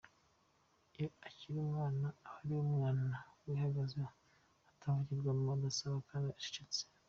Iyo 0.95 1.07
akiri 1.27 1.57
umwana 1.65 2.07
aba 2.29 2.39
ari 2.43 2.53
umwana 2.65 3.17
wihagazeho 3.47 4.09
utavugirwamo, 4.71 5.49
udasabana 5.57 6.05
kandi 6.09 6.25
ucecetse. 6.33 6.81